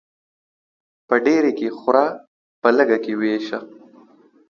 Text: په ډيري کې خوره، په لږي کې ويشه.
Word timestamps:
په 1.07 1.15
ډيري 1.25 1.51
کې 1.59 1.67
خوره، 1.77 2.05
په 2.61 2.69
لږي 2.77 2.97
کې 3.03 3.13
ويشه. 3.19 3.59